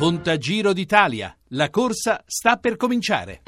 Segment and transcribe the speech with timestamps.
[0.00, 1.36] Conta Giro d'Italia.
[1.48, 3.42] La corsa sta per cominciare.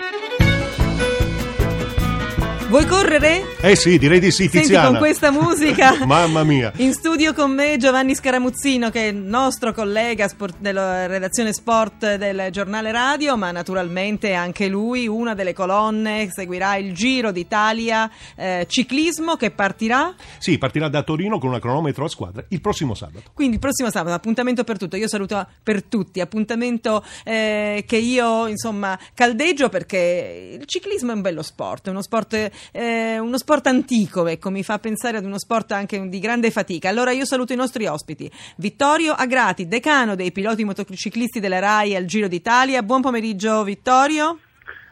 [2.72, 3.58] Vuoi correre?
[3.60, 4.88] Eh sì, direi di sì, Senti Tiziana.
[4.88, 5.94] con questa musica.
[6.06, 6.72] Mamma mia.
[6.76, 12.14] In studio con me Giovanni Scaramuzzino, che è il nostro collega sport- della redazione sport
[12.14, 18.64] del giornale radio, ma naturalmente anche lui, una delle colonne, seguirà il Giro d'Italia eh,
[18.66, 20.14] ciclismo che partirà.
[20.38, 23.32] Sì, partirà da Torino con una cronometro a squadra il prossimo sabato.
[23.34, 24.96] Quindi il prossimo sabato, appuntamento per tutto.
[24.96, 31.20] Io saluto per tutti, appuntamento eh, che io insomma caldeggio perché il ciclismo è un
[31.20, 35.38] bello sport, è uno sport, eh, uno sport antico, ecco, mi fa pensare ad uno
[35.38, 36.88] sport anche di grande fatica.
[36.88, 38.30] Allora io saluto i nostri ospiti.
[38.56, 42.82] Vittorio Agrati, decano dei piloti motociclisti della RAI al Giro d'Italia.
[42.82, 44.38] Buon pomeriggio Vittorio.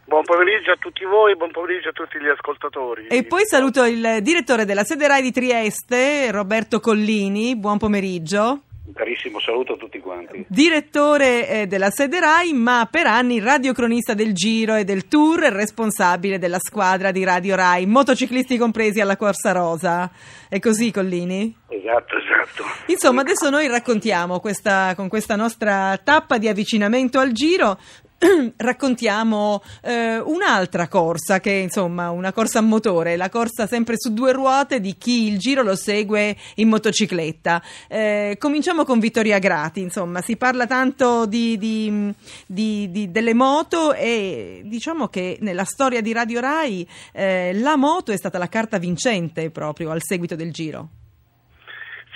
[0.05, 3.07] Buon pomeriggio a tutti voi, buon pomeriggio a tutti gli ascoltatori.
[3.07, 7.55] E poi saluto il direttore della sede RAI di Trieste, Roberto Collini.
[7.55, 8.63] Buon pomeriggio.
[8.91, 10.45] Un carissimo saluto a tutti quanti.
[10.49, 16.41] Direttore eh, della sede RAI, ma per anni radiocronista del Giro e del Tour responsabile
[16.41, 20.11] della squadra di Radio RAI, motociclisti compresi alla Corsa Rosa.
[20.49, 21.57] È così, Collini?
[21.69, 22.65] Esatto, esatto.
[22.87, 27.79] Insomma, adesso noi raccontiamo questa, con questa nostra tappa di avvicinamento al Giro.
[28.57, 34.13] raccontiamo eh, un'altra corsa che è insomma una corsa a motore, la corsa sempre su
[34.13, 37.63] due ruote di chi il giro lo segue in motocicletta.
[37.89, 42.13] Eh, cominciamo con Vittoria Grati, insomma si parla tanto di, di,
[42.47, 48.17] di, delle moto e diciamo che nella storia di Radio Rai eh, la moto è
[48.17, 51.00] stata la carta vincente proprio al seguito del giro.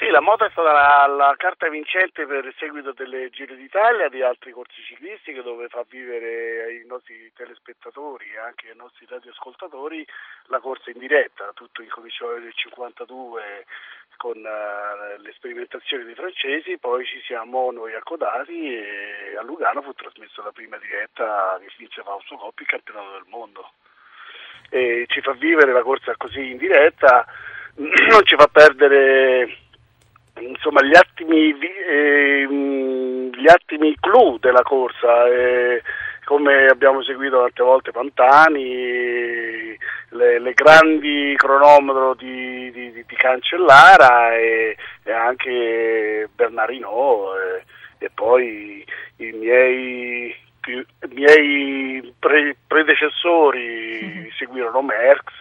[0.04, 4.04] Sì, la moto è stata la, la carta vincente per il seguito delle Giro d'Italia
[4.04, 9.06] e di altri corsi ciclistiche dove fa vivere ai nostri telespettatori e anche ai nostri
[9.08, 10.06] radioascoltatori
[10.48, 11.52] la corsa in diretta.
[11.54, 13.64] Tutto incominciò nel 52
[14.18, 19.94] con eh, le sperimentazioni dei francesi, poi ci siamo noi accodati e a Lugano fu
[19.94, 23.70] trasmessa la prima diretta che vinse Fausto Coppi, il campionato del mondo.
[24.68, 27.24] E ci fa vivere la corsa così in diretta,
[27.80, 29.63] non ci fa perdere
[30.40, 31.54] insomma gli attimi,
[31.88, 35.82] ehm, gli attimi clou della corsa, eh,
[36.24, 39.76] come abbiamo seguito tante volte Pantani,
[40.10, 47.64] le, le grandi cronometro di, di- di- di Cancellara e, e anche Bernardino eh,
[47.98, 48.84] e poi
[49.16, 50.34] i miei,
[50.72, 55.32] i miei pre- predecessori seguirono Merckx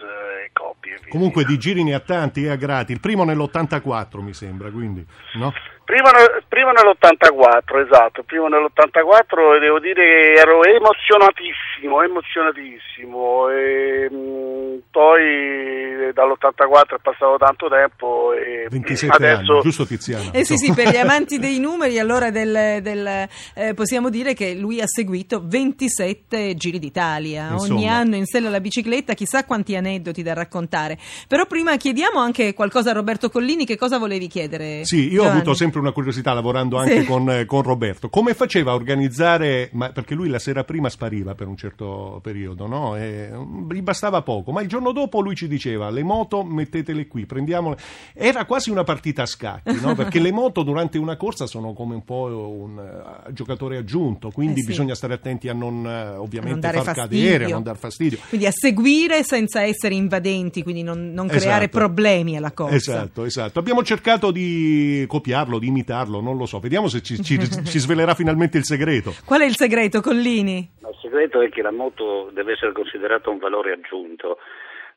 [0.44, 0.88] e Coppi.
[0.90, 2.92] e via Comunque di giri ne ha tanti e a grati.
[2.92, 5.04] Il primo nell'84 mi sembra, quindi,
[5.34, 5.52] no?
[5.84, 6.10] Prima,
[6.48, 16.12] prima nell'84, esatto, prima nell'84 e devo dire che ero emozionatissimo, emozionatissimo e mh, poi
[16.12, 20.30] dall'84 è passato tanto tempo e 27 adesso anni, giusto Tiziana?
[20.32, 24.54] Eh sì, sì, per gli amanti dei numeri, allora del, del, eh, possiamo dire che
[24.54, 27.48] lui ha seguito 27 giri d'Italia.
[27.54, 27.92] Ogni Insomma.
[27.96, 30.98] anno in sella alla bicicletta, chissà quanti aneddoti da raccontare.
[31.28, 34.84] Però prima chiediamo anche qualcosa a Roberto Collini, che cosa volevi chiedere?
[34.84, 35.36] Sì, io ho Giovanni?
[35.40, 37.06] avuto sempre una curiosità lavorando anche Sì.
[37.06, 38.08] con, eh, con Roberto.
[38.08, 42.66] Come faceva a organizzare, ma perché lui la sera prima spariva per un certo periodo,
[42.66, 42.96] no?
[42.96, 47.06] E, mm, gli bastava poco, ma il giorno dopo lui ci diceva le moto mettetele
[47.06, 47.76] qui, prendiamole.
[48.12, 49.94] Era quasi una partita a scacchi, no?
[49.94, 54.60] Perché le moto durante una corsa sono come un po' un eh, giocatore aggiunto, quindi
[54.60, 54.68] Eh sì.
[54.68, 57.24] bisogna stare attenti a non eh, ovviamente non dare far fastidio.
[57.24, 58.18] cadere, a non dar fastidio.
[58.28, 61.78] Quindi a seguire senza essere invadenti, quindi non, non creare Esatto.
[61.78, 62.74] problemi alla corsa.
[62.74, 63.58] Esatto, esatto.
[63.58, 66.58] Abbiamo cercato di copiarlo, di imitarlo, non lo so.
[66.60, 69.12] Vediamo se ci, ci- ci svelerà finalmente il segreto.
[69.24, 70.70] Qual è il segreto, Collini?
[70.82, 74.38] Ma Il segreto è che la moto deve essere considerata un valore aggiunto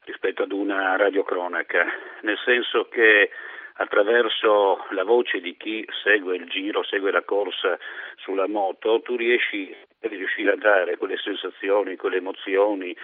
[0.06, 1.84] rispetto ad una radiocronaca,
[2.22, 3.30] nel senso che
[3.80, 7.78] attraverso la voce di chi segue il giro, segue la corsa
[8.18, 12.96] sulla moto, tu riesci, riuscire a dare quelle sensazioni, quelle emozioni,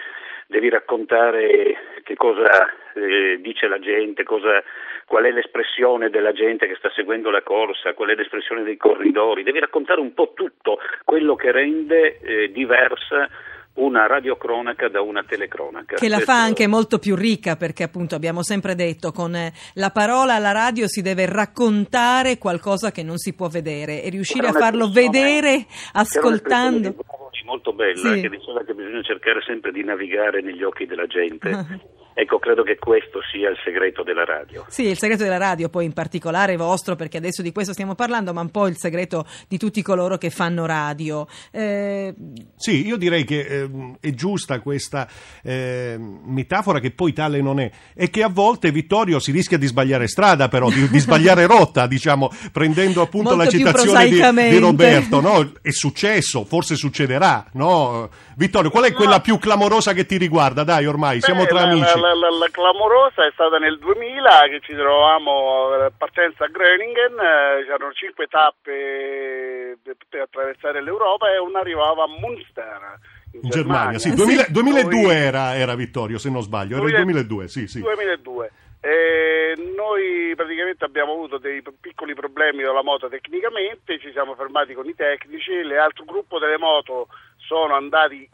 [0.53, 4.61] devi raccontare che cosa eh, dice la gente, cosa,
[5.07, 9.41] qual è l'espressione della gente che sta seguendo la corsa, qual è l'espressione dei corridori,
[9.41, 13.27] devi raccontare un po' tutto quello che rende eh, diversa
[13.75, 15.95] una radiocronaca da una telecronaca.
[15.95, 19.89] Che la fa anche molto più ricca perché appunto abbiamo sempre detto con eh, la
[19.89, 24.51] parola alla radio si deve raccontare qualcosa che non si può vedere e riuscire a
[24.51, 26.95] farlo un'espressione- vedere ascoltando.
[27.43, 28.21] Molto bella Sì.
[28.21, 31.49] che diceva che bisogna cercare sempre di navigare negli occhi della gente
[32.13, 34.65] Ecco, credo che questo sia il segreto della radio.
[34.67, 38.33] Sì, il segreto della radio, poi in particolare vostro, perché adesso di questo stiamo parlando,
[38.33, 41.27] ma un po' il segreto di tutti coloro che fanno radio.
[41.51, 42.13] Eh...
[42.55, 43.69] Sì, io direi che eh,
[43.99, 45.07] è giusta questa
[45.41, 49.65] eh, metafora, che poi tale non è, e che a volte Vittorio si rischia di
[49.65, 54.57] sbagliare strada, però, di, di sbagliare rotta, diciamo, prendendo appunto Molto la citazione di, di,
[54.59, 55.19] Roberto.
[55.19, 55.51] No?
[55.61, 58.09] È successo, forse succederà, no?
[58.35, 60.63] Vittorio, qual è quella più clamorosa che ti riguarda?
[60.63, 61.99] Dai, ormai siamo Beh, tra la, amici.
[62.03, 67.13] La, la, la, clamorosa è stata nel 2000 che ci trovavamo a partenza a Groningen,
[67.13, 69.77] eh, c'erano cinque tappe
[70.09, 72.99] per attraversare l'Europa e una arrivava a Munster.
[73.31, 73.99] In, Germania, Germania.
[73.99, 75.15] sì, 2000, 2002 noi...
[75.15, 77.79] era, era, Vittorio, se non sbaglio, 2000, era il 2002, sì, sì.
[77.79, 78.51] 2002.
[78.81, 84.73] E noi praticamente abbiamo avuto dei piccoli problemi con la moto tecnicamente, ci siamo fermati
[84.73, 87.07] con i tecnici, l'altro gruppo delle moto
[87.37, 88.29] sono andati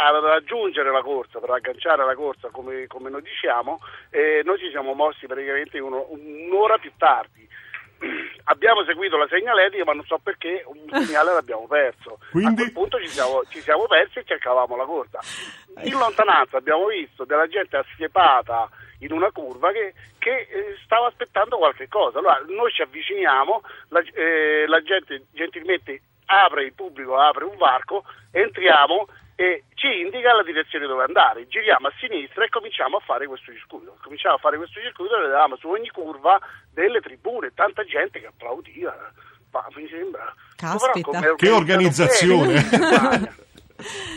[0.00, 3.80] a raggiungere la corsa, per agganciare la corsa come, come noi diciamo,
[4.10, 7.46] e noi ci siamo mossi praticamente uno, un'ora più tardi.
[8.44, 12.20] Abbiamo seguito la segnaletica, ma non so perché un segnale l'abbiamo perso.
[12.30, 12.48] Quindi?
[12.48, 15.18] A quel punto ci siamo, ci siamo persi e cercavamo la corsa.
[15.82, 18.68] In lontananza abbiamo visto della gente assiepata
[19.00, 22.20] in una curva che, che eh, stava aspettando qualche cosa.
[22.20, 28.04] Allora noi ci avviciniamo, la, eh, la gente gentilmente apre il pubblico, apre un varco,
[28.30, 29.08] entriamo
[29.40, 31.46] e ci indica la direzione dove andare.
[31.46, 33.96] Giriamo a sinistra e cominciamo a fare questo circuito.
[34.02, 36.40] Cominciamo a fare questo circuito e vedevamo su ogni curva
[36.72, 39.12] delle tribune, tanta gente che applaudiva.
[39.52, 40.34] Ma mi sembra.
[40.56, 41.34] Caspita.
[41.36, 42.52] Che organizzazione!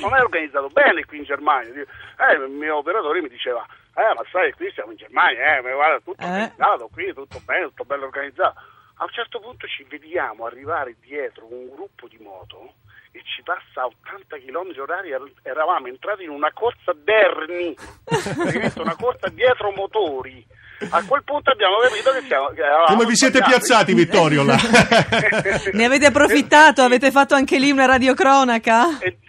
[0.02, 1.72] non è organizzato bene qui in Germania.
[1.72, 3.64] Eh, il mio operatore mi diceva,
[3.94, 6.26] eh, ma sai, qui siamo in Germania, eh, guarda, tutto eh.
[6.26, 8.60] organizzato, qui tutto bene, tutto bello organizzato.
[8.96, 12.74] A un certo punto ci vediamo arrivare dietro un gruppo di moto
[13.12, 15.12] e ci passa a 80 km orari,
[15.44, 17.76] eravamo entrati in una corsa Berni,
[18.78, 20.46] una corsa dietro motori.
[20.90, 22.48] A quel punto abbiamo capito che siamo.
[22.48, 24.44] Che Come vi siete piazzati, Vittorio?
[24.44, 24.58] Là?
[25.74, 26.82] ne avete approfittato?
[26.82, 28.98] Avete fatto anche lì una radiocronaca?
[28.98, 29.20] E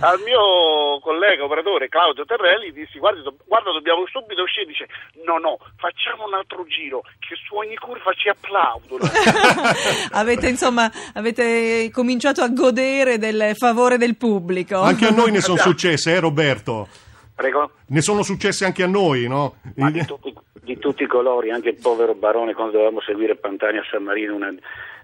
[0.00, 4.86] al mio collega operatore Claudio Terrelli dissi guarda, do, guarda, dobbiamo subito uscire dice
[5.24, 9.04] no no facciamo un altro giro che su ogni curva ci applaudono
[10.12, 15.58] avete insomma avete cominciato a godere del favore del pubblico anche a noi ne sono
[15.58, 16.88] successe eh Roberto
[17.34, 17.70] Prego?
[17.88, 19.56] ne sono successe anche a noi no?
[19.76, 23.78] Ma di, tutti, di tutti i colori anche il povero Barone quando dovevamo seguire Pantani
[23.78, 24.54] a San Marino una,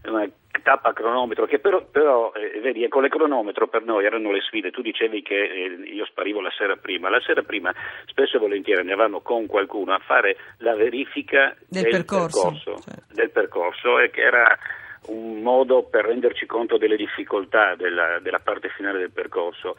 [0.04, 0.26] una
[0.62, 4.70] tappa cronometro, che però, però eh, vedi, con le cronometro per noi erano le sfide,
[4.70, 7.72] tu dicevi che eh, io sparivo la sera prima, la sera prima
[8.06, 12.94] spesso e volentieri andavamo con qualcuno a fare la verifica del, del percorso, percorso, cioè.
[13.14, 14.58] del percorso e che era
[15.06, 19.76] un modo per renderci conto delle difficoltà della, della parte finale del percorso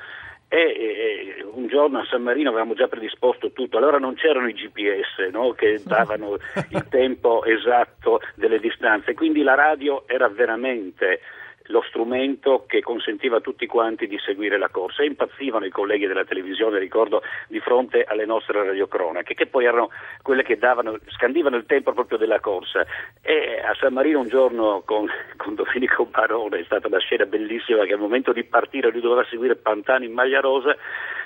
[0.53, 4.53] e, e, un giorno a San Marino avevamo già predisposto tutto, allora non c'erano i
[4.53, 6.37] GPS no, che davano
[6.69, 11.21] il tempo esatto delle distanze, quindi la radio era veramente
[11.67, 16.07] lo strumento che consentiva a tutti quanti di seguire la corsa e impazzivano i colleghi
[16.07, 19.89] della televisione, ricordo, di fronte alle nostre radiocronache, che poi erano
[20.21, 22.85] quelle che davano, scandivano il tempo proprio della corsa.
[23.21, 25.07] E a San Marino un giorno con,
[25.37, 29.25] con Domenico Barone è stata una scena bellissima che al momento di partire lui doveva
[29.29, 30.75] seguire Pantani in maglia rosa,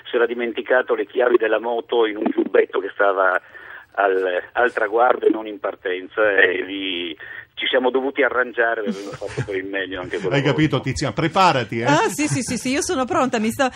[0.08, 3.40] si era dimenticato le chiavi della moto in un giubbetto che stava
[3.92, 7.16] al, al traguardo e non in partenza e lì
[7.58, 11.12] ci siamo dovuti arrangiare abbiamo fatto per il meglio anche Hai capito Tiziana?
[11.12, 11.80] Preparati.
[11.80, 11.84] Eh?
[11.84, 13.38] Ah sì sì sì, sì io sono pronta.
[13.50, 13.70] Sto...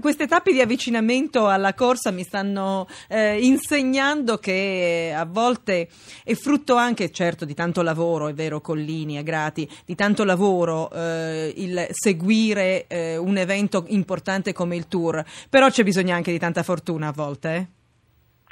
[0.00, 5.88] Queste tappe di avvicinamento alla corsa mi stanno eh, insegnando che a volte
[6.24, 11.52] è frutto anche, certo, di tanto lavoro, è vero, Collini, Agrati, di tanto lavoro eh,
[11.56, 16.62] il seguire eh, un evento importante come il Tour, però c'è bisogno anche di tanta
[16.62, 17.68] fortuna a volte.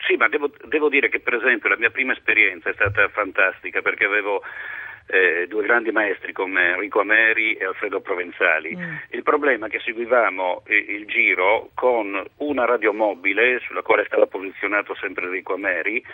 [0.06, 3.82] Sì, ma devo, devo, dire che per esempio la mia prima esperienza è stata fantastica
[3.82, 4.42] perché avevo
[5.06, 8.76] eh, due grandi maestri come Enrico Ameri e Alfredo Provenzali.
[8.76, 8.96] Mm.
[9.10, 14.94] Il problema è che seguivamo eh, il giro con una radiomobile sulla quale stava posizionato
[14.94, 16.04] sempre Enrico Ameri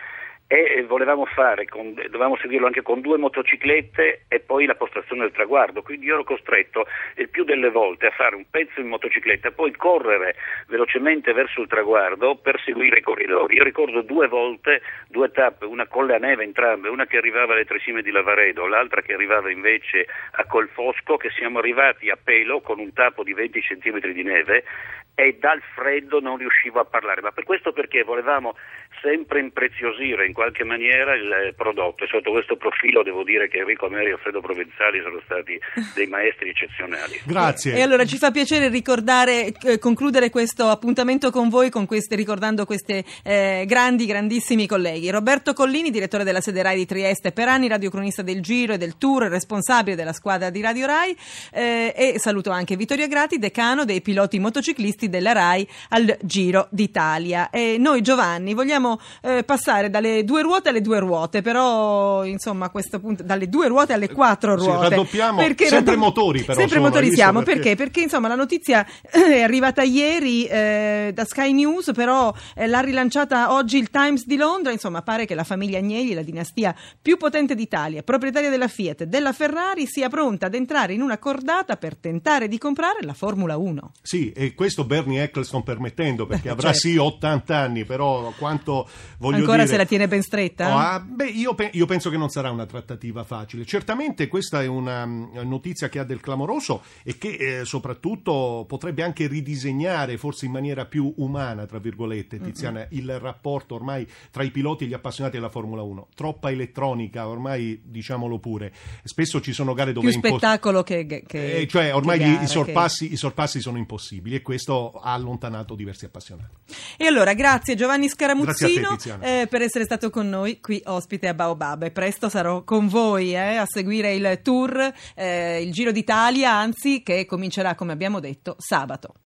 [0.46, 5.32] e volevamo fare, con, dovevamo seguirlo anche con due motociclette e poi la postazione del
[5.32, 6.86] traguardo, quindi io ero costretto
[7.16, 10.36] il più delle volte a fare un pezzo in motocicletta e poi correre
[10.68, 13.56] velocemente verso il traguardo per seguire i corridori.
[13.56, 17.64] Io ricordo due volte, due tappe, una con la neve entrambe, una che arrivava alle
[17.64, 22.60] tre cime di Lavaredo, l'altra che arrivava invece a Colfosco, che siamo arrivati a pelo
[22.60, 24.64] con un tappo di 20 cm di neve
[25.14, 28.54] e dal freddo non riuscivo a parlare, ma per questo perché volevamo
[29.00, 33.88] sempre impreziosire in qualche maniera il prodotto e sotto questo profilo devo dire che Enrico
[33.88, 35.60] Meri e Alfredo Provenzali sono stati
[35.94, 37.20] dei maestri eccezionali.
[37.26, 37.74] Grazie.
[37.74, 42.64] E allora ci fa piacere ricordare, eh, concludere questo appuntamento con voi con queste, ricordando
[42.64, 45.10] questi eh, grandi, grandissimi colleghi.
[45.10, 48.96] Roberto Collini, direttore della sede RAI di Trieste, per anni radiocronista del Giro e del
[48.96, 51.16] Tour, responsabile della squadra di Radio RAI
[51.52, 57.50] eh, e saluto anche Vittorio Grati, decano dei piloti motociclisti della RAI al Giro d'Italia.
[57.50, 62.70] E noi Giovanni vogliamo eh, passare dalle due ruote alle due ruote, però insomma a
[62.70, 64.88] questo punto dalle due ruote alle quattro Sì, ruote.
[64.90, 67.60] raddoppiamo, Perché sempre raddop- motori però Sempre motori siamo, perché?
[67.60, 67.76] perché?
[67.76, 73.52] Perché insomma la notizia è arrivata ieri eh, da Sky News, però eh, l'ha rilanciata
[73.52, 77.54] oggi il Times di Londra, insomma pare che la famiglia Agnelli, la dinastia più potente
[77.54, 81.96] d'Italia, proprietaria della Fiat e della Ferrari, sia pronta ad entrare in una cordata per
[81.96, 83.92] tentare di comprare la Formula 1.
[84.02, 86.88] Sì, e questo Bernie Eccleston permettendo, perché avrà Certo.
[86.88, 89.68] sì 80 anni, però quanto voglio Ancora dire...
[89.68, 90.72] se la tiene ben stretta?
[90.72, 93.64] Oh, ah, beh, io, pe- io penso che non sarà una trattativa facile.
[93.64, 99.02] Certamente questa è una mm, notizia che ha del clamoroso e che eh, soprattutto potrebbe
[99.02, 104.50] anche ridisegnare, forse in maniera più umana, tra virgolette, Tiziana, il rapporto ormai tra i
[104.50, 106.08] piloti e gli appassionati della Formula 1.
[106.14, 108.72] Troppa elettronica, ormai diciamolo pure.
[109.02, 112.36] Spesso ci sono gare dove Più spettacolo che, che- che- eh, cioè ormai che gara,
[112.36, 116.54] i, che- sorpassi, i sorpassi sono impossibili e questo ha allontanato diversi appassionati.
[116.96, 119.24] E allora, grazie Giovanni Grazie Scaramuzzino te, Tiziana.
[119.24, 121.84] eh, per essere stato con noi qui ospite a Baobab.
[121.84, 127.02] E presto sarò con voi eh, a seguire il tour, eh, il Giro d'Italia, anzi
[127.02, 129.14] che comincerà, come abbiamo detto, sabato.